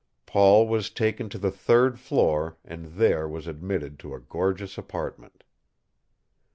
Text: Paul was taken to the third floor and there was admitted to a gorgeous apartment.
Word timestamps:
Paul 0.25 0.67
was 0.67 0.89
taken 0.89 1.29
to 1.29 1.37
the 1.37 1.51
third 1.51 1.99
floor 1.99 2.57
and 2.65 2.93
there 2.93 3.29
was 3.29 3.45
admitted 3.45 3.99
to 3.99 4.15
a 4.15 4.19
gorgeous 4.19 4.75
apartment. 4.75 5.43